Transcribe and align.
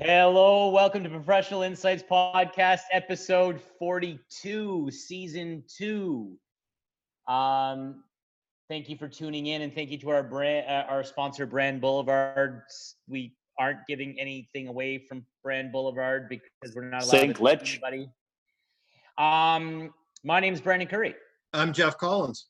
Hello, 0.00 0.68
welcome 0.68 1.02
to 1.02 1.10
Professional 1.10 1.62
Insights 1.62 2.04
Podcast, 2.08 2.82
episode 2.92 3.60
42, 3.80 4.92
season 4.92 5.64
two. 5.66 6.38
Um, 7.26 8.04
thank 8.68 8.88
you 8.88 8.96
for 8.96 9.08
tuning 9.08 9.46
in, 9.48 9.62
and 9.62 9.74
thank 9.74 9.90
you 9.90 9.98
to 9.98 10.10
our 10.10 10.22
brand, 10.22 10.66
uh, 10.68 10.88
our 10.88 11.02
sponsor, 11.02 11.46
Brand 11.46 11.80
Boulevard. 11.80 12.62
We 13.08 13.34
aren't 13.58 13.80
giving 13.88 14.16
anything 14.20 14.68
away 14.68 14.98
from 14.98 15.26
Brand 15.42 15.72
Boulevard 15.72 16.28
because 16.28 16.76
we're 16.76 16.88
not 16.88 17.02
allowed 17.02 17.10
Same 17.10 17.34
to 17.34 17.40
glitch. 17.40 17.70
anybody. 17.82 18.08
Um, 19.18 19.92
my 20.22 20.38
name 20.38 20.54
is 20.54 20.60
Brandon 20.60 20.86
Curry. 20.86 21.16
I'm 21.52 21.72
Jeff 21.72 21.98
Collins. 21.98 22.46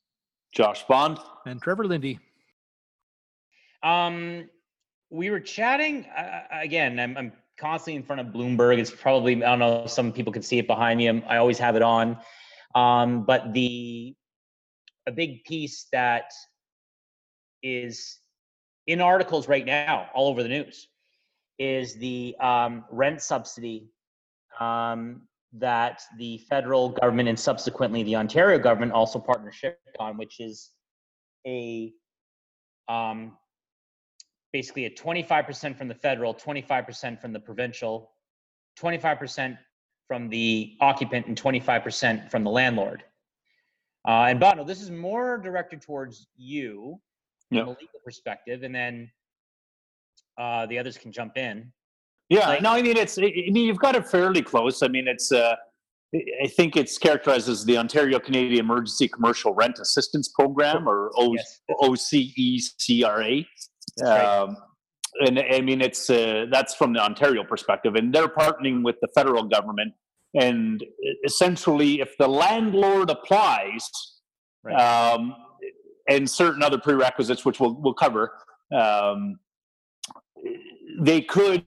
Josh 0.53 0.83
Bond. 0.85 1.17
and 1.47 1.59
Trevor 1.59 1.85
Lindy. 1.85 2.19
Um, 3.81 4.47
we 5.09 5.29
were 5.29 5.39
chatting 5.39 6.05
uh, 6.05 6.41
again. 6.51 6.99
I'm, 6.99 7.17
I'm 7.17 7.33
constantly 7.59 7.95
in 7.95 8.03
front 8.03 8.21
of 8.21 8.27
Bloomberg. 8.27 8.77
It's 8.77 8.91
probably 8.91 9.43
I 9.43 9.49
don't 9.49 9.59
know. 9.59 9.85
Some 9.87 10.11
people 10.11 10.31
can 10.31 10.41
see 10.41 10.59
it 10.59 10.67
behind 10.67 10.97
me. 10.97 11.07
I'm, 11.07 11.23
always 11.27 11.57
have 11.57 11.75
it 11.75 11.81
on. 11.81 12.17
Um, 12.75 13.23
but 13.25 13.53
the 13.53 14.15
a 15.07 15.11
big 15.11 15.43
piece 15.43 15.87
that 15.91 16.31
is 17.63 18.19
in 18.87 19.01
articles 19.01 19.47
right 19.47 19.65
now 19.65 20.09
all 20.13 20.29
over 20.29 20.43
the 20.43 20.49
news 20.49 20.87
is 21.57 21.95
the 21.95 22.35
um, 22.39 22.85
rent 22.91 23.21
subsidy 23.21 23.89
um, 24.59 25.21
that 25.53 26.01
the 26.17 26.37
federal 26.49 26.89
government 26.89 27.27
and 27.27 27.39
subsequently 27.39 28.03
the 28.03 28.15
Ontario 28.15 28.59
government 28.59 28.91
also 28.91 29.19
partnership 29.19 29.79
on, 29.99 30.17
which 30.17 30.39
is 30.39 30.69
a 31.45 31.91
um, 32.87 33.33
basically 34.53 34.85
a 34.85 34.89
25% 34.89 35.77
from 35.77 35.87
the 35.87 35.95
federal, 35.95 36.33
25% 36.33 37.19
from 37.21 37.33
the 37.33 37.39
provincial, 37.39 38.11
25% 38.79 39.57
from 40.07 40.29
the 40.29 40.75
occupant, 40.81 41.27
and 41.27 41.39
25% 41.39 42.31
from 42.31 42.43
the 42.43 42.49
landlord. 42.49 43.03
Uh, 44.07 44.25
and 44.29 44.39
Bond, 44.39 44.67
this 44.67 44.81
is 44.81 44.89
more 44.89 45.37
directed 45.37 45.81
towards 45.81 46.27
you 46.35 46.99
Yeah. 47.51 47.61
from 47.61 47.69
a 47.69 47.71
legal 47.71 47.99
perspective, 48.03 48.63
and 48.63 48.73
then 48.73 49.11
uh, 50.37 50.65
the 50.67 50.79
others 50.79 50.97
can 50.97 51.11
jump 51.11 51.37
in. 51.37 51.71
Yeah, 52.29 52.47
Like- 52.47 52.61
no, 52.61 52.71
I 52.71 52.81
mean 52.81 52.95
it's. 52.95 53.17
I 53.17 53.21
mean 53.23 53.55
you've 53.55 53.79
got 53.79 53.95
it 53.95 54.07
fairly 54.07 54.41
close. 54.41 54.81
I 54.83 54.87
mean 54.87 55.07
it's. 55.07 55.31
Uh, 55.31 55.55
I- 56.15 56.23
I 56.43 56.47
think 56.47 56.77
it's 56.77 56.97
characterized 56.97 57.49
as 57.49 57.65
the 57.65 57.77
Ontario 57.77 58.19
Canadian 58.19 58.61
Emergency 58.65 59.07
Commercial 59.07 59.53
Rent 59.53 59.79
Assistance 59.79 60.29
Program, 60.29 60.87
or 60.87 61.11
O- 61.17 61.33
Yes. 61.35 61.61
OCECRA. 61.69 63.45
Um, 64.07 64.57
and 65.21 65.39
I 65.39 65.61
mean 65.61 65.81
it's 65.81 66.09
uh, 66.09 66.45
that's 66.51 66.75
from 66.75 66.93
the 66.93 66.99
Ontario 66.99 67.43
perspective, 67.43 67.95
and 67.95 68.13
they're 68.13 68.27
partnering 68.27 68.83
with 68.83 68.95
the 69.01 69.07
federal 69.15 69.43
government. 69.43 69.93
And 70.39 70.83
essentially, 71.25 72.01
if 72.01 72.15
the 72.17 72.27
landlord 72.27 73.09
applies, 73.09 73.89
Right. 74.61 74.75
um, 74.75 75.35
and 76.09 76.29
certain 76.29 76.61
other 76.61 76.77
prerequisites, 76.77 77.45
which 77.45 77.59
we'll 77.59 77.75
we'll 77.81 77.93
cover, 77.93 78.33
um, 78.77 79.39
they 80.99 81.21
could 81.21 81.65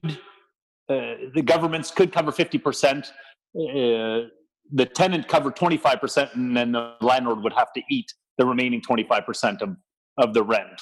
uh, 0.89 1.15
the 1.33 1.41
governments 1.41 1.91
could 1.91 2.11
cover 2.11 2.31
50% 2.31 3.05
uh, 3.05 3.09
the 3.55 4.85
tenant 4.93 5.27
cover 5.27 5.51
25% 5.51 6.33
and 6.35 6.55
then 6.55 6.71
the 6.71 6.95
landlord 7.01 7.41
would 7.41 7.53
have 7.53 7.71
to 7.73 7.81
eat 7.89 8.05
the 8.37 8.45
remaining 8.45 8.81
25% 8.81 9.61
of, 9.61 9.75
of 10.17 10.33
the 10.33 10.43
rent 10.43 10.81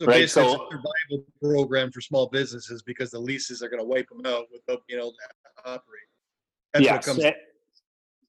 So 0.00 0.06
Right, 0.06 0.22
basically, 0.22 0.48
so- 0.48 0.54
it's 0.54 0.74
a 0.74 0.76
survival 0.76 1.26
program 1.40 1.92
for 1.92 2.00
small 2.00 2.26
businesses 2.28 2.82
because 2.82 3.10
the 3.10 3.18
leases 3.18 3.62
are 3.62 3.68
going 3.68 3.80
to 3.80 3.86
wipe 3.86 4.08
them 4.08 4.26
out 4.26 4.46
without 4.52 4.82
being 4.88 4.98
able 5.00 5.12
to 5.12 5.70
operate. 5.70 5.82
That's 6.72 6.84
what 6.86 6.94
yes 6.96 7.04
comes. 7.06 7.24
eh, 7.24 7.32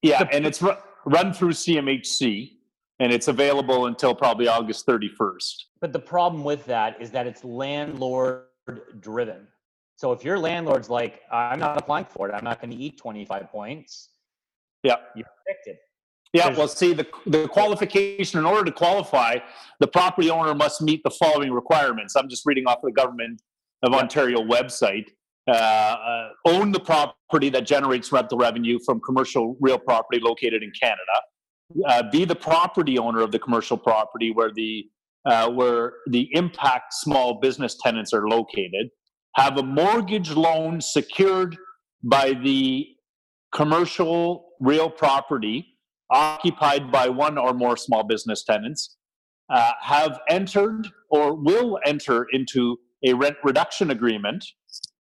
yeah 0.03 0.27
and 0.31 0.45
it's 0.45 0.61
ru- 0.61 0.77
run 1.05 1.33
through 1.33 1.49
cmhc 1.49 2.51
and 2.99 3.11
it's 3.11 3.27
available 3.27 3.87
until 3.87 4.13
probably 4.13 4.47
august 4.47 4.85
31st 4.85 5.63
But 5.81 5.91
the 5.91 5.99
problem 5.99 6.43
with 6.43 6.63
that 6.67 7.01
is 7.01 7.09
that 7.11 7.25
it's 7.25 7.43
landlord 7.43 8.43
driven. 8.99 9.47
So 9.95 10.11
if 10.11 10.23
your 10.23 10.37
landlord's 10.37 10.89
like, 10.89 11.21
I'm 11.31 11.57
not 11.59 11.77
applying 11.77 12.05
for 12.05 12.29
it, 12.29 12.33
I'm 12.33 12.43
not 12.43 12.61
going 12.61 12.69
to 12.71 12.77
eat 12.77 12.97
25 12.99 13.49
points, 13.51 14.09
yeah 14.83 14.97
you're 15.15 15.25
evicted. 15.47 15.77
Yeah, 16.35 16.49
well, 16.49 16.67
see, 16.67 16.91
the, 16.91 17.07
the 17.27 17.47
qualification, 17.47 18.39
in 18.39 18.45
order 18.45 18.65
to 18.65 18.71
qualify, 18.71 19.37
the 19.79 19.87
property 19.87 20.29
owner 20.29 20.53
must 20.53 20.81
meet 20.81 21.01
the 21.05 21.09
following 21.09 21.53
requirements. 21.53 22.13
I'm 22.17 22.27
just 22.27 22.45
reading 22.45 22.67
off 22.67 22.79
the 22.83 22.91
Government 22.91 23.41
of 23.83 23.93
Ontario 23.93 24.39
website. 24.39 25.05
Uh, 25.47 25.53
uh, 25.53 26.29
own 26.45 26.73
the 26.73 26.79
property 26.79 27.49
that 27.49 27.65
generates 27.65 28.11
rental 28.11 28.37
revenue 28.37 28.79
from 28.85 28.99
commercial 28.99 29.55
real 29.61 29.77
property 29.77 30.19
located 30.19 30.61
in 30.61 30.71
Canada. 30.77 31.01
Uh, 31.87 32.03
be 32.11 32.25
the 32.25 32.35
property 32.35 32.99
owner 32.99 33.21
of 33.21 33.31
the 33.31 33.39
commercial 33.39 33.77
property 33.77 34.31
where 34.31 34.51
the 34.53 34.85
uh, 35.25 35.49
where 35.49 35.93
the 36.07 36.29
impact 36.33 36.93
small 36.93 37.39
business 37.39 37.77
tenants 37.81 38.11
are 38.11 38.27
located. 38.27 38.89
Have 39.35 39.57
a 39.57 39.63
mortgage 39.63 40.31
loan 40.31 40.81
secured 40.81 41.55
by 42.03 42.33
the 42.33 42.87
commercial 43.53 44.49
real 44.59 44.89
property 44.89 45.74
occupied 46.11 46.91
by 46.91 47.09
one 47.09 47.37
or 47.37 47.53
more 47.53 47.77
small 47.77 48.03
business 48.03 48.43
tenants, 48.43 48.97
uh, 49.49 49.71
have 49.81 50.19
entered 50.29 50.87
or 51.09 51.35
will 51.35 51.79
enter 51.85 52.25
into 52.31 52.77
a 53.05 53.13
rent 53.13 53.35
reduction 53.43 53.91
agreement 53.91 54.43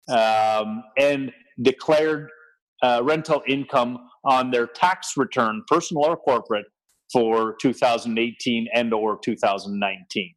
um, 0.09 0.83
and 0.97 1.31
declared 1.61 2.29
uh, 2.81 3.01
rental 3.03 3.41
income 3.47 3.97
on 4.23 4.51
their 4.51 4.67
tax 4.67 5.13
return, 5.17 5.63
personal 5.67 6.05
or 6.05 6.17
corporate, 6.17 6.65
for 7.11 7.55
2018 7.61 8.67
and 8.73 8.93
or 8.93 9.17
2019. 9.23 10.33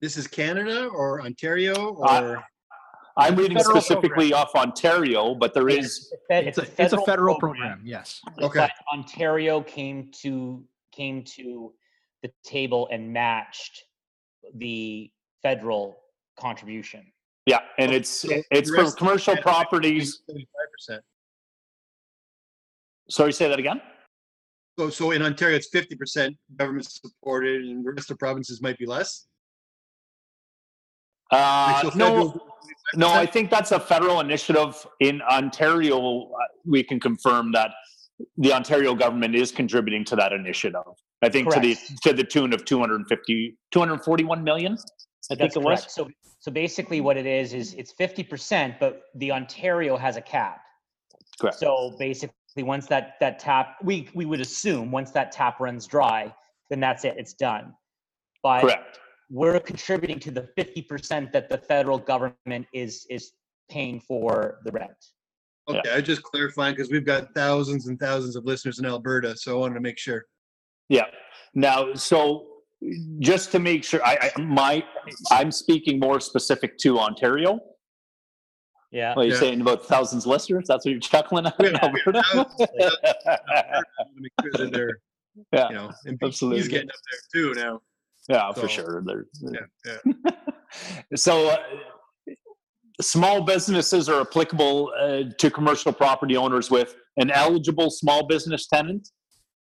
This 0.00 0.16
is 0.16 0.26
Canada 0.26 0.86
or 0.86 1.22
Ontario 1.22 1.94
or 1.94 2.08
Uh, 2.08 2.40
I'm 3.16 3.36
reading 3.36 3.56
Federal 3.56 3.80
specifically 3.80 4.32
off 4.32 4.54
Ontario, 4.54 5.34
but 5.34 5.54
there 5.54 5.68
is 5.68 6.12
It's 6.28 6.58
a, 6.58 6.62
It's 6.62 6.78
a, 6.78 6.82
it's 6.82 6.92
a 6.92 7.00
federal 7.02 7.38
program. 7.38 7.82
Yes. 7.84 8.20
Okay. 8.40 8.60
but 8.60 8.70
Ontario 8.92 9.62
came 9.62 10.10
to 10.22 10.64
came 10.92 11.22
to 11.22 11.72
the 12.22 12.30
table 12.44 12.88
and 12.90 13.12
matched 13.12 13.84
the 14.54 15.10
federal 15.42 15.96
contribution. 16.38 17.12
yeah, 17.46 17.60
and 17.78 17.92
it's 17.92 18.10
So 18.10 18.42
it's 18.50 18.70
for 18.70 18.90
commercial 18.92 19.36
properties. 19.36 20.22
75%. 20.90 21.00
Sorry, 23.08 23.32
say 23.32 23.48
that 23.48 23.58
again. 23.58 23.80
So, 24.78 24.88
so 24.88 25.10
in 25.10 25.22
Ontario, 25.22 25.56
it's 25.56 25.68
50% 25.70 26.36
government 26.56 26.86
supported, 26.90 27.62
and 27.62 27.84
the 27.84 27.92
rest 27.92 28.10
of 28.10 28.18
provinces 28.18 28.62
might 28.62 28.78
be 28.78 28.86
less. 28.86 29.26
Uh, 31.30 31.90
no, 31.94 32.40
no, 32.94 33.08
I 33.08 33.26
think 33.26 33.50
that's 33.50 33.72
a 33.72 33.80
federal 33.80 34.20
initiative 34.20 34.86
in 35.00 35.22
Ontario. 35.22 36.22
uh, 36.22 36.36
We 36.64 36.82
can 36.82 36.98
confirm 36.98 37.52
that 37.52 37.70
the 38.36 38.52
Ontario 38.52 38.94
government 38.94 39.34
is 39.34 39.52
contributing 39.52 40.04
to 40.06 40.16
that 40.16 40.32
initiative. 40.32 40.82
I 41.22 41.28
think 41.28 41.52
to 41.52 41.60
the 41.60 41.76
to 42.02 42.12
the 42.12 42.24
tune 42.24 42.52
of 42.52 42.64
250, 42.64 43.56
241 43.70 44.42
million. 44.42 44.72
I 45.30 45.34
think 45.34 45.38
That's 45.38 45.56
it 45.56 45.62
was. 45.62 45.92
So 45.92 46.08
so 46.40 46.50
basically 46.50 47.00
what 47.00 47.16
it 47.16 47.26
is 47.26 47.52
is 47.52 47.74
it's 47.74 47.92
50%, 47.92 48.78
but 48.80 49.02
the 49.14 49.30
Ontario 49.30 49.96
has 49.96 50.16
a 50.16 50.22
cap. 50.22 50.60
Correct. 51.38 51.58
So 51.58 51.94
basically 51.98 52.32
once 52.56 52.86
that 52.86 53.14
that 53.20 53.38
tap 53.38 53.76
we 53.82 54.08
we 54.14 54.24
would 54.24 54.40
assume 54.40 54.90
once 54.90 55.10
that 55.12 55.32
tap 55.32 55.60
runs 55.60 55.86
dry, 55.86 56.34
then 56.70 56.80
that's 56.80 57.04
it, 57.04 57.14
it's 57.18 57.34
done. 57.34 57.74
But 58.42 58.62
Correct. 58.62 58.98
We're 59.30 59.60
contributing 59.60 60.18
to 60.18 60.30
the 60.30 60.48
50% 60.58 61.32
that 61.32 61.48
the 61.48 61.58
federal 61.58 61.98
government 61.98 62.66
is 62.74 63.06
is 63.08 63.32
paying 63.70 64.00
for 64.00 64.58
the 64.64 64.72
rent. 64.72 64.90
Okay, 65.68 65.92
I 65.94 66.00
just 66.00 66.22
clarifying 66.24 66.74
because 66.74 66.90
we've 66.90 67.06
got 67.06 67.32
thousands 67.34 67.86
and 67.86 67.98
thousands 68.00 68.34
of 68.34 68.44
listeners 68.44 68.80
in 68.80 68.86
Alberta, 68.86 69.36
so 69.36 69.56
I 69.56 69.60
wanted 69.60 69.74
to 69.74 69.80
make 69.80 69.98
sure. 69.98 70.24
Yeah. 70.88 71.04
Now, 71.54 71.94
so 71.94 72.46
just 73.20 73.52
to 73.52 73.60
make 73.60 73.84
sure, 73.84 74.04
I, 74.04 74.30
I 74.36 74.40
my 74.40 74.82
I'm 75.30 75.52
speaking 75.52 76.00
more 76.00 76.18
specific 76.18 76.76
to 76.78 76.98
Ontario. 76.98 77.60
Yeah. 78.90 79.14
Well, 79.14 79.24
you're 79.24 79.34
Yeah. 79.34 79.40
saying 79.40 79.60
about 79.60 79.86
thousands 79.86 80.24
of 80.24 80.30
listeners. 80.30 80.64
That's 80.66 80.84
what 80.84 80.90
you're 80.90 81.00
chuckling 81.00 81.46
at, 81.46 81.54
Yeah, 81.60 81.78
Alberta. 81.82 82.24
I 82.32 82.36
want 82.36 82.58
to 82.58 82.68
make 84.16 84.32
sure 84.74 85.00
Yeah, 85.52 85.68
you 85.68 85.74
know, 85.76 85.92
absolutely. 86.24 86.58
he's 86.58 86.68
getting 86.68 86.88
up 86.88 86.96
there 87.10 87.42
too 87.42 87.54
now. 87.54 87.80
Yeah, 88.30 88.52
for 88.52 88.60
So, 88.60 88.66
sure. 88.66 89.02
There- 89.04 89.26
Yeah, 89.42 89.96
yeah. 90.04 90.30
so, 91.16 91.48
uh, 91.48 91.56
small 93.00 93.42
businesses 93.42 94.08
are 94.08 94.20
applicable 94.20 94.92
uh, 95.00 95.22
to 95.38 95.50
commercial 95.50 95.92
property 95.92 96.36
owners 96.36 96.70
with 96.70 96.94
an 97.16 97.30
eligible 97.30 97.90
small 97.90 98.26
business 98.26 98.66
tenant, 98.68 99.08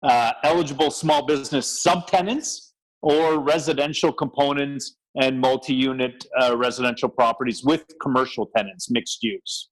uh, 0.02 0.32
eligible 0.44 0.90
small 0.90 1.26
business 1.26 1.84
subtenants, 1.86 2.72
or 3.02 3.38
residential 3.38 4.12
components 4.12 4.96
and 5.20 5.38
multi-unit 5.38 6.24
uh, 6.40 6.56
residential 6.56 7.08
properties 7.08 7.62
with 7.62 7.84
commercial 8.00 8.48
tenants, 8.56 8.90
mixed 8.90 9.22
use. 9.22 9.68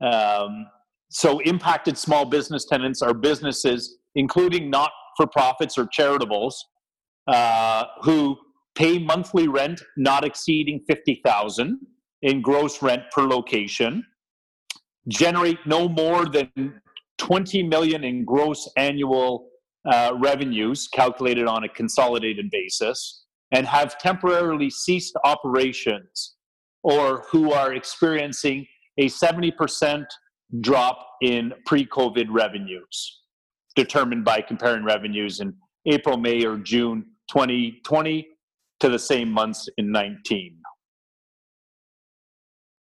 Um, 0.00 0.66
so 1.10 1.40
impacted 1.40 1.98
small 1.98 2.24
business 2.24 2.64
tenants 2.64 3.02
are 3.02 3.12
businesses, 3.12 3.98
including 4.14 4.70
not-for-profits 4.70 5.76
or 5.76 5.86
charitables, 5.86 6.54
uh, 7.26 7.84
who 8.02 8.36
pay 8.74 8.98
monthly 8.98 9.48
rent 9.48 9.82
not 9.96 10.24
exceeding 10.24 10.80
50,000 10.88 11.78
in 12.22 12.40
gross 12.40 12.82
rent 12.82 13.02
per 13.10 13.22
location, 13.22 14.04
generate 15.08 15.58
no 15.66 15.88
more 15.88 16.26
than 16.26 16.80
20 17.18 17.62
million 17.64 18.04
in 18.04 18.24
gross 18.24 18.68
annual 18.76 19.48
uh, 19.84 20.12
revenues 20.18 20.88
calculated 20.92 21.46
on 21.46 21.64
a 21.64 21.68
consolidated 21.68 22.50
basis, 22.50 23.24
and 23.50 23.66
have 23.66 23.98
temporarily 23.98 24.70
ceased 24.70 25.14
operations 25.24 26.34
or 26.82 27.24
who 27.30 27.52
are 27.52 27.74
experiencing 27.74 28.66
a 28.98 29.06
70% 29.06 30.04
drop 30.60 30.98
in 31.22 31.52
pre-COVID 31.66 32.26
revenues, 32.30 33.22
determined 33.76 34.24
by 34.24 34.40
comparing 34.40 34.84
revenues 34.84 35.40
in 35.40 35.54
April, 35.86 36.16
May, 36.16 36.44
or 36.44 36.58
June 36.58 37.04
2020 37.30 38.28
to 38.80 38.88
the 38.88 38.98
same 38.98 39.30
months 39.30 39.68
in 39.78 39.90
19. 39.92 40.58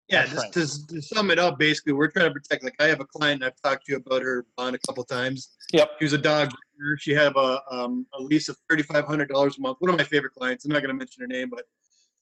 Yeah, 0.10 0.26
just 0.26 0.54
to, 0.54 0.88
to 0.88 1.02
sum 1.02 1.32
it 1.32 1.40
up, 1.40 1.60
basically, 1.60 1.92
we're 1.92 2.10
trying 2.10 2.28
to 2.28 2.32
protect. 2.32 2.64
Like, 2.64 2.76
I 2.80 2.86
have 2.86 3.02
a 3.02 3.06
client. 3.06 3.44
I've 3.44 3.60
talked 3.62 3.88
to 3.88 3.92
you 3.92 3.98
about 3.98 4.22
her 4.22 4.46
bond 4.56 4.74
a 4.76 4.80
couple 4.88 5.04
times. 5.04 5.58
Yep. 5.74 5.92
She 6.00 6.06
was 6.06 6.14
a 6.14 6.18
dog. 6.18 6.50
groomer. 6.50 6.96
She 6.98 7.14
had 7.14 7.34
a 7.36 7.60
um, 7.70 8.06
a 8.14 8.22
lease 8.22 8.48
of 8.48 8.56
thirty 8.70 8.84
five 8.84 9.06
hundred 9.06 9.28
dollars 9.28 9.58
a 9.58 9.62
month. 9.62 9.78
One 9.80 9.92
of 9.92 9.98
my 9.98 10.06
favorite 10.06 10.34
clients. 10.34 10.64
I'm 10.64 10.72
not 10.72 10.82
going 10.82 10.94
to 10.94 10.98
mention 10.98 11.22
her 11.22 11.28
name, 11.28 11.50
but 11.50 11.66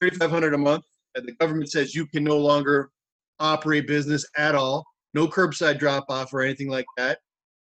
thirty 0.00 0.16
five 0.16 0.30
hundred 0.30 0.54
a 0.54 0.58
month. 0.58 0.84
And 1.14 1.28
the 1.28 1.32
government 1.32 1.70
says 1.70 1.94
you 1.94 2.06
can 2.06 2.24
no 2.24 2.38
longer 2.38 2.90
operate 3.38 3.86
business 3.86 4.26
at 4.36 4.56
all. 4.56 4.84
No 5.14 5.28
curbside 5.28 5.78
drop 5.78 6.06
off 6.08 6.34
or 6.34 6.42
anything 6.42 6.68
like 6.68 6.86
that. 6.96 7.20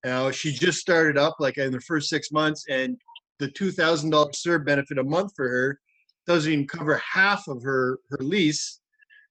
Now 0.03 0.31
she 0.31 0.51
just 0.51 0.79
started 0.79 1.17
up 1.17 1.37
like 1.39 1.57
in 1.57 1.71
the 1.71 1.79
first 1.79 2.09
six 2.09 2.29
months, 2.29 2.65
and 2.69 2.97
the 3.39 3.49
two 3.49 3.71
thousand 3.71 4.11
dollar 4.11 4.31
CERB 4.31 4.65
benefit 4.65 4.97
a 4.97 5.03
month 5.03 5.33
for 5.35 5.47
her 5.47 5.79
doesn't 6.27 6.51
even 6.51 6.67
cover 6.67 6.97
half 6.97 7.47
of 7.47 7.61
her 7.63 7.99
her 8.09 8.19
lease. 8.19 8.79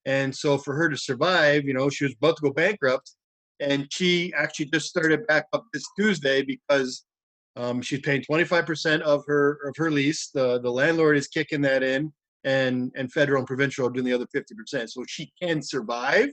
And 0.07 0.35
so 0.35 0.57
for 0.57 0.75
her 0.75 0.89
to 0.89 0.97
survive, 0.97 1.65
you 1.65 1.75
know, 1.75 1.91
she 1.91 2.05
was 2.05 2.15
about 2.15 2.37
to 2.37 2.43
go 2.43 2.53
bankrupt, 2.53 3.13
and 3.61 3.87
she 3.93 4.33
actually 4.37 4.67
just 4.67 4.89
started 4.89 5.27
back 5.27 5.47
up 5.53 5.65
this 5.73 5.85
Tuesday 5.99 6.43
because 6.43 7.05
um, 7.57 7.83
she's 7.83 8.01
paying 8.01 8.23
25% 8.23 9.01
of 9.01 9.25
her 9.27 9.59
of 9.67 9.75
her 9.77 9.91
lease. 9.91 10.31
The 10.33 10.61
the 10.61 10.71
landlord 10.71 11.17
is 11.17 11.29
kicking 11.29 11.61
that 11.63 11.83
in, 11.83 12.13
and 12.45 12.93
and 12.97 13.13
federal 13.13 13.41
and 13.41 13.47
provincial 13.47 13.87
are 13.87 13.91
doing 13.91 14.07
the 14.07 14.13
other 14.13 14.27
50%. 14.35 14.89
So 14.89 15.05
she 15.07 15.33
can 15.41 15.61
survive. 15.61 16.31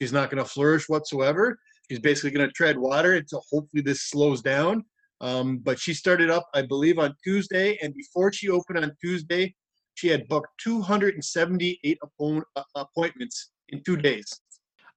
She's 0.00 0.12
not 0.12 0.30
going 0.30 0.42
to 0.42 0.48
flourish 0.48 0.88
whatsoever. 0.88 1.58
She's 1.90 2.00
basically 2.00 2.30
going 2.30 2.46
to 2.46 2.52
tread 2.52 2.76
water 2.76 3.14
until 3.14 3.42
hopefully 3.50 3.82
this 3.82 4.02
slows 4.02 4.42
down. 4.42 4.84
Um, 5.20 5.58
but 5.58 5.78
she 5.78 5.94
started 5.94 6.30
up, 6.30 6.48
I 6.54 6.62
believe, 6.62 6.98
on 6.98 7.14
Tuesday, 7.24 7.78
and 7.82 7.94
before 7.94 8.32
she 8.32 8.48
opened 8.48 8.78
on 8.78 8.92
Tuesday, 9.00 9.54
she 9.94 10.08
had 10.08 10.28
booked 10.28 10.48
278 10.62 11.98
appo- 12.04 12.42
uh, 12.54 12.62
appointments 12.74 13.50
in 13.70 13.82
two 13.82 13.96
days. 13.96 14.28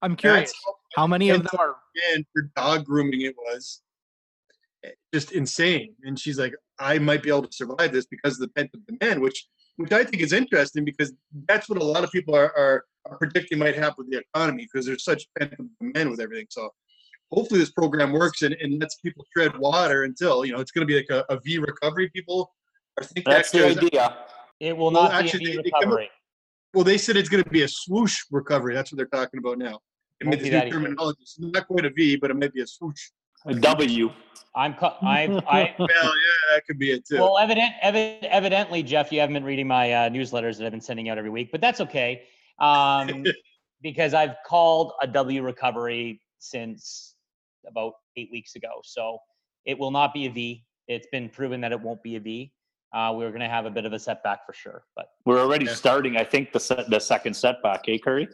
I'm 0.02 0.14
curious, 0.14 0.52
That's 0.52 0.64
how 0.94 1.06
many 1.06 1.30
of 1.30 1.42
them 1.42 1.58
are, 1.58 1.76
and 2.14 2.24
for 2.32 2.50
dog 2.56 2.84
grooming 2.84 3.22
it 3.22 3.34
was 3.36 3.82
eh, 4.84 4.90
just 5.12 5.32
insane. 5.32 5.94
And 6.04 6.18
she's 6.18 6.38
like, 6.38 6.54
I 6.78 6.98
might 6.98 7.22
be 7.22 7.28
able 7.30 7.42
to 7.42 7.52
survive 7.52 7.92
this 7.92 8.06
because 8.06 8.34
of 8.34 8.40
the 8.40 8.48
pent 8.48 8.70
up 8.74 8.80
demand, 8.86 9.20
which 9.20 9.46
which 9.76 9.92
I 9.92 10.04
think 10.04 10.22
is 10.22 10.32
interesting 10.34 10.84
because 10.84 11.12
that's 11.48 11.68
what 11.68 11.80
a 11.80 11.84
lot 11.84 12.04
of 12.04 12.12
people 12.12 12.34
are 12.34 12.52
are, 12.56 12.84
are 13.06 13.16
predicting 13.18 13.58
might 13.58 13.76
happen 13.76 13.94
with 13.98 14.10
the 14.10 14.22
economy 14.34 14.68
because 14.70 14.86
there's 14.86 15.04
such 15.04 15.26
pent 15.38 15.54
up 15.58 15.66
demand 15.80 16.10
with 16.10 16.20
everything. 16.20 16.46
So 16.50 16.70
hopefully 17.32 17.60
this 17.60 17.70
program 17.70 18.12
works 18.12 18.42
and, 18.42 18.54
and 18.60 18.80
lets 18.80 18.96
people 18.96 19.24
tread 19.32 19.56
water 19.58 20.04
until 20.04 20.44
you 20.44 20.52
know 20.52 20.60
it's 20.60 20.70
going 20.72 20.86
to 20.86 20.92
be 20.92 20.96
like 20.96 21.10
a, 21.10 21.24
a 21.32 21.38
V 21.40 21.58
recovery. 21.58 22.08
People 22.10 22.52
are 22.98 23.04
thinking 23.04 23.32
That's 23.32 23.50
the 23.50 23.66
idea. 23.68 24.16
It 24.60 24.76
will 24.76 24.90
Well, 24.92 25.04
not 25.04 25.12
actually, 25.12 25.44
be 25.46 25.52
a 25.52 25.56
they- 25.56 25.62
V 25.62 25.62
they 25.64 25.70
up- 25.72 25.80
recovery. 25.84 26.10
Well, 26.72 26.84
they 26.84 26.98
said 26.98 27.16
it's 27.16 27.28
going 27.28 27.42
to 27.42 27.50
be 27.50 27.62
a 27.62 27.68
swoosh 27.68 28.20
recovery. 28.30 28.74
That's 28.74 28.92
what 28.92 28.96
they're 28.98 29.06
talking 29.06 29.38
about 29.38 29.58
now. 29.58 29.80
It 30.20 30.26
Won't 30.28 30.38
be 30.38 30.44
new 30.44 30.50
that 30.52 30.70
terminology. 30.70 31.18
It's 31.22 31.36
not 31.40 31.66
quite 31.66 31.84
a 31.84 31.90
V, 31.90 32.14
but 32.16 32.30
it 32.30 32.34
might 32.36 32.52
be 32.54 32.60
a 32.62 32.66
swoosh. 32.66 33.08
A 33.46 33.54
W. 33.54 34.10
I'm, 34.54 34.74
co- 34.74 34.94
I've, 35.02 35.30
I, 35.48 35.74
Well, 35.78 35.88
yeah, 35.88 36.10
that 36.54 36.66
could 36.66 36.78
be 36.78 36.92
it 36.92 37.06
too. 37.08 37.16
well, 37.16 37.38
evident, 37.38 37.72
evi- 37.82 38.22
evidently, 38.24 38.82
Jeff, 38.84 39.10
you 39.10 39.18
haven't 39.18 39.34
been 39.34 39.44
reading 39.44 39.66
my 39.66 39.92
uh, 39.92 40.08
newsletters 40.10 40.58
that 40.58 40.66
I've 40.66 40.70
been 40.72 40.80
sending 40.80 41.08
out 41.08 41.16
every 41.18 41.30
week, 41.30 41.50
but 41.50 41.60
that's 41.60 41.80
okay. 41.80 42.22
Um, 42.60 43.24
because 43.82 44.12
I've 44.14 44.36
called 44.46 44.92
a 45.02 45.06
W 45.08 45.42
recovery 45.42 46.20
since 46.38 47.14
about 47.66 47.94
eight 48.16 48.28
weeks 48.32 48.56
ago. 48.56 48.80
So 48.84 49.18
it 49.64 49.78
will 49.78 49.90
not 49.90 50.14
be 50.14 50.26
a 50.26 50.30
V. 50.30 50.64
It's 50.88 51.06
been 51.12 51.28
proven 51.28 51.60
that 51.60 51.72
it 51.72 51.80
won't 51.80 52.02
be 52.02 52.16
a 52.16 52.20
V. 52.20 52.52
Uh, 52.92 53.12
we're 53.14 53.28
going 53.28 53.40
to 53.40 53.48
have 53.48 53.66
a 53.66 53.70
bit 53.70 53.84
of 53.84 53.92
a 53.92 53.98
setback 53.98 54.44
for 54.44 54.52
sure, 54.52 54.82
but 54.96 55.06
We're 55.24 55.38
already 55.38 55.66
Yeah. 55.66 55.74
starting, 55.74 56.16
I 56.16 56.24
think, 56.24 56.52
the 56.52 56.58
set, 56.58 56.90
the 56.90 56.98
second 56.98 57.34
setback, 57.34 57.88
eh, 57.88 57.98
Curry? 58.02 58.26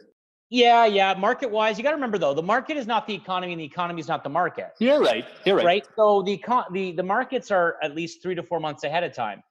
yeah, 0.49 0.85
yeah. 0.85 1.13
Market 1.13 1.51
wise, 1.51 1.77
you 1.77 1.83
got 1.83 1.91
to 1.91 1.95
remember 1.95 2.17
though, 2.17 2.33
the 2.33 2.41
market 2.41 2.75
is 2.77 2.87
not 2.87 3.05
the 3.05 3.13
economy 3.13 3.53
and 3.53 3.59
the 3.61 3.65
economy 3.65 3.99
is 3.99 4.07
not 4.07 4.23
the 4.23 4.29
market. 4.29 4.71
You're 4.79 4.99
right. 5.01 5.25
You're 5.45 5.57
right. 5.57 5.65
right? 5.65 5.87
So 5.95 6.23
the 6.23 6.37
econ- 6.37 6.71
the 6.73 6.91
the 6.93 7.03
markets 7.03 7.51
are 7.51 7.75
at 7.83 7.93
least 7.93 8.23
three 8.23 8.33
to 8.33 8.41
four 8.41 8.59
months 8.59 8.83
ahead 8.83 9.03
of 9.03 9.13
time. 9.13 9.43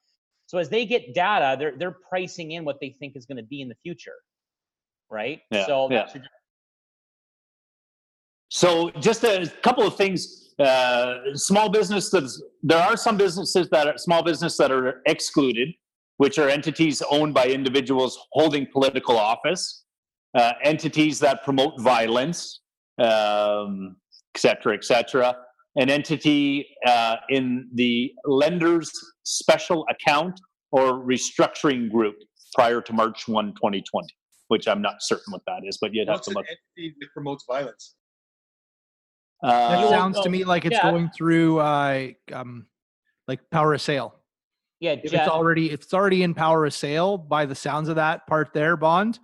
So 0.47 0.59
as 0.59 0.69
they 0.69 0.87
get 0.87 1.15
data, 1.15 1.57
they're 1.59 1.77
they're 1.77 1.97
pricing 2.09 2.53
in 2.53 2.65
what 2.65 2.81
they 2.81 2.91
think 2.99 3.15
is 3.15 3.27
going 3.27 3.37
to 3.37 3.43
be 3.45 3.61
in 3.61 3.69
the 3.69 3.75
future, 3.83 4.15
right? 5.11 5.41
Yeah, 5.53 5.67
so 5.67 5.89
yeah. 5.91 5.99
that's 5.99 6.15
your- 6.15 6.25
So 8.49 8.91
just 9.01 9.25
a 9.25 9.51
couple 9.63 9.87
of 9.87 9.97
things. 9.97 10.55
Uh, 10.59 11.35
small 11.35 11.69
businesses. 11.69 12.43
There 12.63 12.79
are 12.79 12.97
some 12.97 13.17
businesses 13.19 13.69
that 13.71 13.87
are 13.87 13.99
small 13.99 14.23
business 14.23 14.57
that 14.57 14.73
are 14.73 15.03
excluded, 15.07 15.69
which 16.17 16.39
are 16.39 16.49
entities 16.49 17.03
owned 17.11 17.35
by 17.35 17.47
individuals 17.49 18.19
holding 18.33 18.67
political 18.73 19.19
office, 19.19 19.85
uh, 20.35 20.53
entities 20.65 21.19
that 21.21 21.43
promote 21.45 21.79
violence, 21.83 22.61
um, 22.99 23.97
et 24.35 24.41
cetera, 24.41 24.75
et 24.75 24.85
cetera. 24.85 25.37
An 25.79 25.91
entity 25.91 26.67
uh, 26.87 27.17
in 27.29 27.69
the 27.75 28.11
lender's 28.25 28.91
special 29.25 29.85
account 29.91 30.41
or 30.73 30.95
restructuring 31.05 31.91
group 31.91 32.17
prior 32.55 32.81
to 32.81 32.93
March 32.95 33.29
1, 33.29 33.49
2020, 33.57 34.09
which 34.49 34.67
I'm 34.67 34.81
not 34.81 35.03
certain 35.03 35.33
what 35.33 35.43
that 35.47 35.61
is, 35.67 35.77
but 35.79 35.93
you'd 35.93 36.09
have 36.09 36.15
What's 36.17 36.29
to 36.29 36.31
an 36.31 36.37
look. 36.37 36.47
entity 36.47 36.97
that 36.99 37.09
promotes 37.13 37.45
violence? 37.47 37.97
That 39.43 39.49
Uh, 39.53 39.89
sounds 39.91 40.21
to 40.21 40.29
me 40.29 40.45
like 40.45 40.65
it's 40.65 40.75
yeah. 40.75 40.91
going 40.91 41.11
through, 41.11 41.59
uh, 41.61 42.09
um, 42.33 42.67
like 43.29 43.41
power 43.51 43.75
of 43.75 43.81
sale. 43.81 44.15
yeah, 44.81 44.93
If 44.93 45.11
Jeff, 45.11 45.23
it's 45.23 45.29
already, 45.31 45.71
if 45.73 45.81
it's 45.83 45.95
already 45.95 46.23
in 46.23 46.35
power 46.35 46.65
of 46.67 46.75
sale 46.75 47.17
by 47.19 47.45
the 47.47 47.55
sounds 47.55 47.89
of 47.89 47.97
that 47.97 48.27
part 48.27 48.53
there, 48.53 48.77
Bond. 48.77 49.19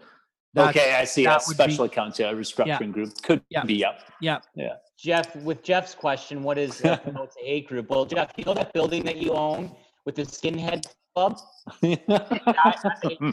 that's- 0.54 0.76
Okay, 0.76 0.95
I 0.95 1.04
see. 1.04 1.25
A 1.25 1.28
that 1.31 1.42
would 1.47 1.57
be- 1.57 1.62
special 1.64 1.85
accounts, 1.85 2.19
yeah, 2.19 2.33
restructuring 2.33 2.92
group 2.92 3.11
could 3.23 3.42
Yeah. 3.50 3.64
be 3.64 3.85
up. 3.85 3.99
Yeah, 4.21 4.40
yeah. 4.54 4.76
Jeff, 4.99 5.35
with 5.37 5.62
Jeff's 5.62 5.95
question, 5.95 6.42
what 6.42 6.59
is 6.59 6.81
uh, 6.85 6.97
promotes 6.99 7.37
a 7.42 7.45
hate 7.45 7.69
group? 7.69 7.88
Well, 7.90 8.04
Jeff, 8.04 8.33
you 8.37 8.45
know 8.45 8.54
that 8.54 8.73
building 8.73 9.02
that 9.04 9.16
you 9.16 9.33
own 9.33 9.75
with 10.04 10.14
the 10.16 10.23
skinhead 10.23 10.87
club? 11.14 11.38
that's, 11.83 12.85
a 13.04 13.33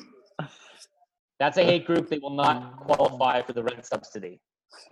that's 1.40 1.58
a 1.58 1.64
hate 1.64 1.86
group. 1.86 2.10
They 2.10 2.20
will 2.20 2.36
not 2.36 2.78
qualify 2.78 3.42
for 3.42 3.54
the 3.54 3.64
rent 3.64 3.86
subsidy. 3.86 4.40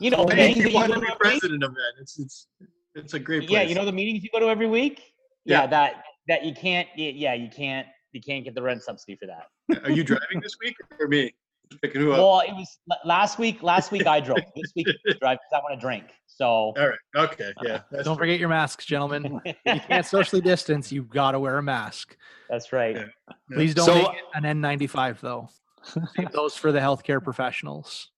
You 0.00 0.10
know, 0.10 0.18
Well, 0.24 0.36
meetings 0.36 0.56
you 0.58 0.68
you 0.68 0.74
want 0.74 0.88
go 0.88 0.94
to 0.94 1.00
to 1.00 1.06
be 1.06 1.12
every 1.12 1.18
president 1.30 1.62
of 1.64 1.74
that. 1.74 1.92
It's 2.00 2.18
it's 2.18 2.46
it's 2.94 3.14
a 3.14 3.18
great 3.18 3.40
place. 3.40 3.50
Yeah, 3.50 3.62
you 3.62 3.74
know 3.74 3.84
the 3.84 3.92
meetings 3.92 4.22
you 4.22 4.30
go 4.32 4.38
to 4.40 4.48
every 4.48 4.68
week. 4.68 5.12
Yeah, 5.44 5.62
Yeah. 5.62 5.66
that 5.68 6.04
that 6.28 6.44
you 6.44 6.54
can't. 6.54 6.88
Yeah, 6.96 7.34
you 7.34 7.48
can't. 7.48 7.86
You 8.12 8.20
can't 8.20 8.44
get 8.44 8.54
the 8.54 8.62
rent 8.62 8.82
subsidy 8.82 9.16
for 9.16 9.26
that. 9.26 9.84
Are 9.84 9.90
you 9.90 10.04
driving 10.04 10.40
this 10.42 10.56
week 10.62 10.76
or 11.00 11.08
me? 11.08 11.32
Picking 11.80 12.02
who 12.02 12.12
up? 12.12 12.18
Well, 12.18 12.40
it 12.40 12.52
was 12.52 12.78
last 13.06 13.38
week. 13.38 13.62
Last 13.62 13.90
week 13.90 14.06
I 14.06 14.20
drove. 14.20 14.38
This 14.54 14.72
week 14.76 14.86
I 14.88 15.12
drive 15.18 15.38
because 15.38 15.52
I 15.54 15.58
want 15.60 15.74
to 15.74 15.80
drink. 15.80 16.04
So 16.26 16.44
All 16.46 16.74
right. 16.76 16.98
Okay. 17.16 17.48
Uh, 17.56 17.62
yeah. 17.64 17.80
That's 17.90 18.04
don't 18.04 18.16
true. 18.16 18.24
forget 18.24 18.38
your 18.38 18.50
masks, 18.50 18.84
gentlemen. 18.84 19.40
If 19.46 19.56
you 19.64 19.80
can't 19.80 20.04
socially 20.16 20.42
distance, 20.42 20.92
you've 20.92 21.08
got 21.08 21.32
to 21.32 21.40
wear 21.40 21.56
a 21.56 21.62
mask. 21.62 22.16
that's 22.50 22.72
right. 22.74 22.94
Yeah. 22.96 23.06
Please 23.50 23.74
don't 23.74 23.86
So- 23.86 23.94
make 23.94 24.08
it 24.08 24.24
an 24.34 24.44
N95 24.62 25.20
though. 25.20 25.48
Save 25.82 26.30
those 26.32 26.54
for 26.56 26.70
the 26.72 26.78
healthcare 26.78 27.22
professionals. 27.24 28.10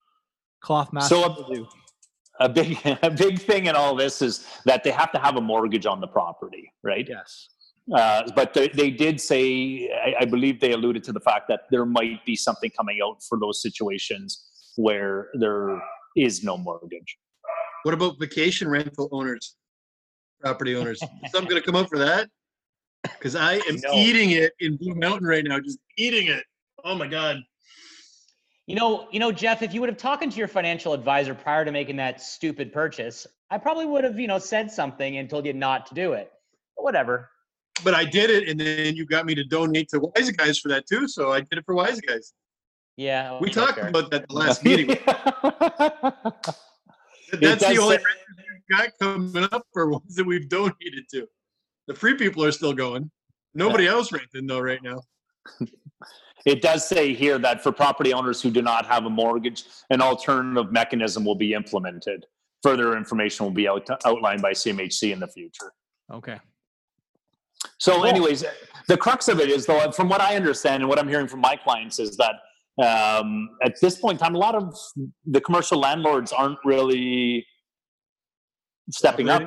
Cloth 0.64 0.92
masks. 0.94 1.10
So, 1.10 1.28
will 1.28 1.54
do. 1.54 1.68
a 2.40 2.48
big, 2.48 2.78
a 3.02 3.10
big 3.10 3.38
thing 3.40 3.66
in 3.66 3.76
all 3.76 3.94
this 3.94 4.22
is 4.22 4.46
that 4.64 4.82
they 4.82 4.90
have 4.90 5.12
to 5.12 5.18
have 5.18 5.36
a 5.36 5.40
mortgage 5.40 5.84
on 5.86 6.00
the 6.00 6.06
property, 6.08 6.72
right? 6.82 7.06
yes. 7.08 7.48
Uh, 7.94 8.22
but 8.34 8.54
they, 8.54 8.68
they 8.68 8.90
did 8.90 9.20
say, 9.20 9.90
I, 9.92 10.22
I 10.22 10.24
believe 10.24 10.58
they 10.58 10.72
alluded 10.72 11.04
to 11.04 11.12
the 11.12 11.20
fact 11.20 11.48
that 11.48 11.64
there 11.70 11.84
might 11.84 12.24
be 12.24 12.34
something 12.34 12.70
coming 12.70 13.00
out 13.04 13.22
for 13.28 13.38
those 13.38 13.60
situations 13.60 14.72
where 14.76 15.28
there 15.34 15.82
is 16.16 16.42
no 16.42 16.56
mortgage. 16.56 17.18
What 17.82 17.92
about 17.92 18.18
vacation 18.18 18.68
rental 18.68 19.10
owners, 19.12 19.56
property 20.40 20.74
owners? 20.74 21.02
Is 21.02 21.30
something 21.30 21.50
going 21.50 21.60
to 21.60 21.66
come 21.66 21.76
up 21.76 21.90
for 21.90 21.98
that? 21.98 22.30
Because 23.02 23.36
I 23.36 23.56
am 23.68 23.76
No. 23.82 23.92
eating 23.92 24.30
it 24.30 24.54
in 24.60 24.78
Blue 24.78 24.94
Mountain 24.94 25.26
right 25.26 25.44
now, 25.44 25.60
just 25.60 25.78
eating 25.98 26.28
it. 26.28 26.44
Oh 26.84 26.94
my 26.94 27.06
god. 27.06 27.36
You 28.66 28.76
know, 28.76 29.08
you 29.10 29.20
know, 29.20 29.30
Jeff, 29.30 29.60
if 29.62 29.74
you 29.74 29.80
would 29.80 29.90
have 29.90 29.98
talked 29.98 30.22
to 30.22 30.38
your 30.38 30.48
financial 30.48 30.94
advisor 30.94 31.34
prior 31.34 31.64
to 31.66 31.72
making 31.72 31.96
that 31.96 32.22
stupid 32.22 32.72
purchase, 32.72 33.26
I 33.50 33.58
probably 33.58 33.84
would 33.84 34.04
have, 34.04 34.18
you 34.18 34.26
know, 34.26 34.38
said 34.38 34.70
something 34.70 35.18
and 35.18 35.28
told 35.28 35.44
you 35.44 35.52
not 35.52 35.86
to 35.86 35.94
do 35.94 36.14
it. 36.14 36.32
But 36.76 36.84
whatever. 36.84 37.28
But 37.82 37.94
I 37.94 38.04
did 38.04 38.30
it, 38.30 38.48
and 38.48 38.58
then 38.58 38.96
you 38.96 39.04
got 39.04 39.26
me 39.26 39.34
to 39.34 39.44
donate 39.44 39.90
to 39.90 40.00
Wise 40.00 40.30
Guys 40.30 40.58
for 40.58 40.68
that 40.68 40.86
too. 40.86 41.06
So 41.08 41.32
I 41.32 41.40
did 41.40 41.58
it 41.58 41.64
for 41.66 41.74
Wise 41.74 42.00
Guys. 42.00 42.32
Yeah. 42.96 43.32
Oh, 43.32 43.38
we 43.40 43.50
talked 43.50 43.74
fair. 43.74 43.88
about 43.88 44.10
that 44.12 44.28
the 44.28 44.34
last 44.34 44.64
meeting. 44.64 44.86
That's 47.40 47.66
the 47.66 47.78
only 47.78 47.96
say- 47.96 48.02
we've 48.68 48.78
got 48.78 48.90
coming 49.00 49.48
up 49.52 49.66
for 49.72 49.88
ones 49.90 50.14
that 50.14 50.24
we've 50.24 50.48
donated 50.48 51.08
to. 51.10 51.26
The 51.86 51.94
free 51.94 52.14
people 52.14 52.44
are 52.44 52.52
still 52.52 52.72
going. 52.72 53.10
Nobody 53.52 53.86
else 53.86 54.10
renting 54.10 54.46
though 54.46 54.60
right 54.60 54.82
now. 54.82 55.02
It 56.46 56.60
does 56.60 56.86
say 56.86 57.14
here 57.14 57.38
that 57.38 57.62
for 57.62 57.72
property 57.72 58.12
owners 58.12 58.42
who 58.42 58.50
do 58.50 58.60
not 58.60 58.84
have 58.86 59.06
a 59.06 59.10
mortgage, 59.10 59.64
an 59.90 60.02
alternative 60.02 60.70
mechanism 60.72 61.24
will 61.24 61.34
be 61.34 61.54
implemented. 61.54 62.26
Further 62.62 62.96
information 62.96 63.44
will 63.44 63.52
be 63.52 63.66
out, 63.68 63.88
outlined 64.04 64.42
by 64.42 64.52
CMHC 64.52 65.12
in 65.12 65.20
the 65.20 65.28
future. 65.28 65.72
Okay. 66.12 66.38
So, 67.78 67.94
Cool. 67.96 68.06
anyways, 68.06 68.44
the 68.88 68.96
crux 68.96 69.28
of 69.28 69.40
it 69.40 69.48
is, 69.48 69.64
though, 69.64 69.90
from 69.92 70.08
what 70.08 70.20
I 70.20 70.36
understand 70.36 70.82
and 70.82 70.88
what 70.88 70.98
I'm 70.98 71.08
hearing 71.08 71.28
from 71.28 71.40
my 71.40 71.56
clients, 71.56 71.98
is 71.98 72.16
that 72.18 72.34
um, 72.82 73.48
at 73.62 73.74
this 73.80 73.96
point 73.96 74.18
in 74.20 74.24
time, 74.24 74.34
a 74.34 74.38
lot 74.38 74.54
of 74.54 74.76
the 75.26 75.40
commercial 75.40 75.78
landlords 75.78 76.32
aren't 76.32 76.58
really 76.64 77.46
stepping 78.90 79.28
up. 79.30 79.42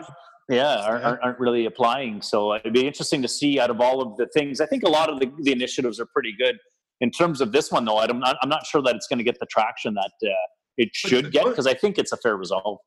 Yeah, 0.50 0.78
aren't, 0.78 1.02
Yeah. 1.04 1.10
aren't- 1.10 1.24
aren't 1.24 1.40
really 1.40 1.66
applying. 1.66 2.22
So 2.22 2.56
it'd 2.56 2.74
be 2.74 2.88
interesting 2.88 3.22
to 3.22 3.28
see 3.28 3.60
out 3.60 3.70
of 3.70 3.82
all 3.82 4.02
of 4.02 4.16
the 4.18 4.28
things. 4.28 4.62
I 4.62 4.66
think 4.66 4.84
a 4.84 4.90
lot 4.90 5.10
of 5.10 5.20
the, 5.20 5.32
the 5.42 5.52
initiatives 5.52 6.00
are 6.00 6.06
pretty 6.08 6.34
good. 6.40 6.58
In 7.00 7.12
terms 7.12 7.42
of 7.42 7.52
this 7.52 7.72
one, 7.72 7.86
though, 7.86 8.00
I'm 8.00 8.20
not, 8.20 8.38
I'm 8.42 8.50
not 8.50 8.66
sure 8.66 8.82
that 8.82 8.96
it's 8.96 9.08
going 9.08 9.20
to 9.20 9.24
get 9.24 9.40
the 9.40 9.46
traction 9.46 9.94
that 9.94 10.12
uh, 10.24 10.34
it 10.78 10.90
should 10.94 11.32
get 11.32 11.46
because 11.46 11.68
I 11.68 11.74
think 11.74 11.98
it's 11.98 12.12
a 12.12 12.18
fair 12.18 12.38
result. 12.38 12.82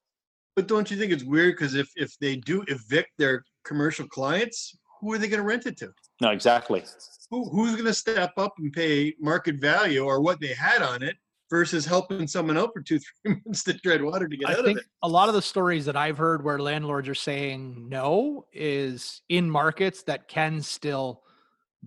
But 0.57 0.67
don't 0.67 0.91
you 0.91 0.97
think 0.97 1.13
it's 1.13 1.25
weird? 1.25 1.57
Because 1.57 1.75
if 1.75 1.89
if 1.97 2.13
they 2.21 2.37
do 2.37 2.65
evict 2.69 3.11
their 3.19 3.45
commercial 3.65 4.07
clients, 4.07 4.77
who 5.01 5.13
are 5.13 5.19
they 5.19 5.29
going 5.29 5.41
to 5.41 5.47
rent 5.47 5.67
it 5.67 5.77
to? 5.79 5.93
No, 6.21 6.31
exactly. 6.31 6.85
Who 7.31 7.49
who's 7.51 7.73
going 7.73 7.85
to 7.87 7.95
step 7.95 8.33
up 8.37 8.53
and 8.59 8.73
pay 8.73 9.15
market 9.21 9.61
value 9.61 10.05
or 10.05 10.21
what 10.21 10.41
they 10.41 10.55
had 10.55 10.83
on 10.83 11.03
it 11.03 11.17
versus 11.51 11.85
helping 11.85 12.27
someone 12.27 12.57
out 12.57 12.71
for 12.73 12.81
two 12.81 12.99
three 13.25 13.37
months 13.45 13.65
to 13.65 13.75
tread 13.75 14.03
water 14.03 14.29
to 14.29 14.37
get 14.37 14.49
I 14.49 14.53
out 14.53 14.65
think 14.65 14.79
of 14.79 14.85
it? 14.85 14.91
a 15.03 15.09
lot 15.09 15.29
of 15.29 15.35
the 15.35 15.43
stories 15.43 15.85
that 15.87 15.97
I've 15.97 16.19
heard 16.19 16.45
where 16.45 16.59
landlords 16.59 17.09
are 17.09 17.15
saying 17.15 17.89
no 17.89 18.47
is 18.53 19.23
in 19.29 19.51
markets 19.51 20.03
that 20.05 20.29
can 20.29 20.63
still 20.63 21.23
And 21.27 21.30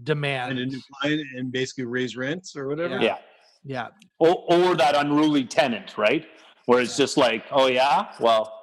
demand. 0.01 0.57
a 0.57 0.65
new 0.65 0.81
client 1.01 1.21
and 1.35 1.51
basically 1.51 1.85
raise 1.85 2.15
rents 2.17 2.55
or 2.55 2.67
whatever. 2.67 2.99
Yeah. 2.99 3.17
Yeah. 3.63 3.87
Or, 4.19 4.43
or 4.49 4.75
that 4.75 4.95
unruly 4.95 5.45
tenant, 5.45 5.97
right? 5.97 6.25
Where 6.65 6.81
it's 6.81 6.97
just 6.97 7.17
like, 7.17 7.45
oh, 7.51 7.67
yeah, 7.67 8.11
well, 8.19 8.59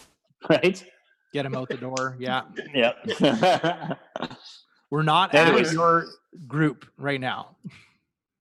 right? 0.50 0.84
Get 1.32 1.44
them 1.44 1.54
out 1.54 1.68
the 1.68 1.76
door. 1.76 2.16
Yeah. 2.18 2.42
Yeah. 2.74 3.94
We're 4.90 5.02
not 5.02 5.34
Anyways. 5.34 5.68
at 5.68 5.72
your 5.72 6.06
group 6.46 6.84
right 6.98 7.20
now. 7.20 7.56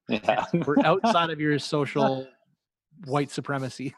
yeah. 0.09 0.43
We're 0.65 0.79
outside 0.83 1.29
of 1.29 1.39
your 1.39 1.57
social 1.59 2.27
white 3.05 3.31
supremacy. 3.31 3.95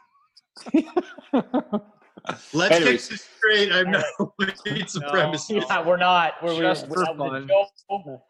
Let's 2.54 2.76
Anyways. 2.76 3.08
get 3.08 3.10
this 3.10 3.28
straight. 3.36 3.72
I'm 3.72 3.90
not 3.90 4.04
white 4.38 4.88
supremacy. 4.88 5.56
Yeah, 5.56 5.86
we're 5.86 5.98
not. 5.98 6.34
We're, 6.42 6.54
we're, 6.54 6.62
Just 6.62 6.88
we're 6.88 7.04
for 7.04 7.16
fun. 7.16 7.50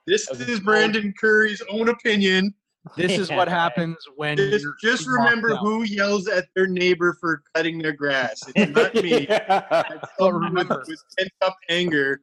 This 0.06 0.28
is 0.30 0.36
cold. 0.58 0.64
Brandon 0.64 1.14
Curry's 1.18 1.62
own 1.70 1.88
opinion. 1.88 2.52
This 2.96 3.18
is 3.18 3.30
what 3.30 3.48
happens 3.48 3.96
when 4.16 4.36
Just, 4.36 4.62
you're 4.62 4.74
just 4.82 5.06
remember 5.06 5.56
who 5.56 5.84
yells 5.84 6.28
at 6.28 6.46
their 6.54 6.66
neighbor 6.66 7.16
for 7.20 7.42
cutting 7.54 7.78
their 7.78 7.92
grass. 7.92 8.42
It's 8.54 8.70
not 8.76 8.94
me. 8.94 9.26
It's 9.28 10.08
someone 10.18 10.42
with, 10.42 10.50
remember. 10.50 10.84
with 10.86 11.02
pent 11.16 11.30
up 11.40 11.56
anger. 11.70 12.20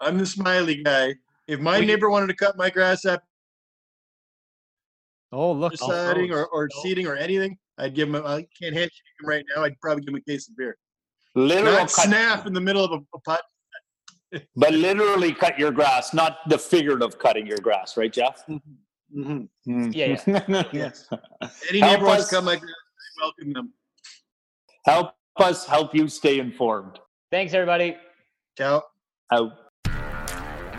I'm 0.00 0.18
the 0.18 0.26
smiley 0.26 0.82
guy. 0.82 1.14
If 1.46 1.60
my 1.60 1.78
We- 1.80 1.86
neighbor 1.86 2.10
wanted 2.10 2.28
to 2.28 2.34
cut 2.34 2.56
my 2.56 2.70
grass 2.70 3.04
after 3.04 3.22
Oh, 5.32 5.52
look. 5.52 5.74
all 5.82 5.88
siding 5.90 6.32
or, 6.32 6.46
or 6.46 6.68
No. 6.74 6.82
seating 6.82 7.06
or 7.06 7.14
anything, 7.16 7.58
I'd 7.78 7.94
give 7.94 8.08
him. 8.08 8.14
A, 8.14 8.22
I 8.24 8.46
can't 8.60 8.74
handshake 8.74 8.90
him 9.20 9.28
right 9.28 9.44
now. 9.54 9.62
I'd 9.64 9.78
probably 9.80 10.02
give 10.04 10.14
him 10.14 10.16
a 10.26 10.30
case 10.30 10.48
of 10.48 10.56
beer. 10.56 10.76
Literal 11.36 11.74
Not 11.74 11.92
cut, 11.92 12.06
snap 12.06 12.46
in 12.46 12.54
the 12.54 12.60
middle 12.60 12.82
of 12.84 12.92
a, 12.92 13.00
a 13.14 13.20
pot. 13.20 13.40
but 14.56 14.72
literally 14.72 15.32
cut 15.32 15.58
your 15.58 15.70
grass, 15.70 16.12
not 16.14 16.38
the 16.48 16.58
figurative 16.58 17.18
cutting 17.18 17.46
your 17.46 17.58
grass, 17.58 17.96
right, 17.96 18.12
Jeff? 18.12 18.42
Mhm. 18.48 19.48
Mm. 19.68 19.94
Yeah. 19.94 20.64
Yes. 20.72 21.08
Any 21.68 21.80
Help 21.80 21.92
neighbor 21.92 22.06
wants 22.06 22.24
us. 22.24 22.28
to 22.30 22.34
cut 22.36 22.44
my 22.44 22.54
I 22.54 22.60
welcome 23.22 23.52
them. 23.52 23.72
help 24.84 25.12
us 25.36 25.66
help 25.66 25.94
you 25.94 26.08
stay 26.08 26.38
informed. 26.38 26.98
Thanks, 27.30 27.52
everybody. 27.54 27.96
Ciao. 28.56 28.82
Out. 29.32 29.52